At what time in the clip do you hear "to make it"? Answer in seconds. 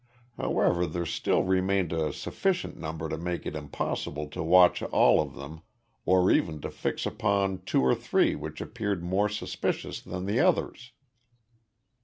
3.07-3.55